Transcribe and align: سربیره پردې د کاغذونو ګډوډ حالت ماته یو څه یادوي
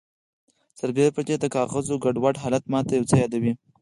سربیره 0.77 1.13
پردې 1.15 1.35
د 1.39 1.45
کاغذونو 1.55 2.01
ګډوډ 2.03 2.35
حالت 2.43 2.63
ماته 2.73 2.93
یو 2.95 3.07
څه 3.09 3.15
یادوي 3.23 3.53